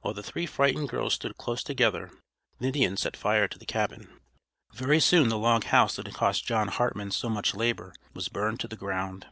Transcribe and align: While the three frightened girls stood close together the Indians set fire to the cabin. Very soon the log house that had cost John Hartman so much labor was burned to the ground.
While 0.00 0.14
the 0.14 0.22
three 0.24 0.46
frightened 0.46 0.88
girls 0.88 1.14
stood 1.14 1.36
close 1.38 1.62
together 1.62 2.10
the 2.58 2.66
Indians 2.66 3.02
set 3.02 3.16
fire 3.16 3.46
to 3.46 3.56
the 3.56 3.64
cabin. 3.64 4.18
Very 4.74 4.98
soon 4.98 5.28
the 5.28 5.38
log 5.38 5.62
house 5.62 5.94
that 5.94 6.06
had 6.06 6.16
cost 6.16 6.44
John 6.44 6.66
Hartman 6.66 7.12
so 7.12 7.28
much 7.28 7.54
labor 7.54 7.94
was 8.12 8.28
burned 8.28 8.58
to 8.58 8.66
the 8.66 8.74
ground. 8.74 9.28